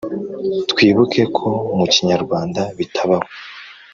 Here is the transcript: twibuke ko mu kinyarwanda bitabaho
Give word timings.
twibuke 0.71 1.21
ko 1.37 1.49
mu 1.77 1.85
kinyarwanda 1.93 2.61
bitabaho 2.77 3.27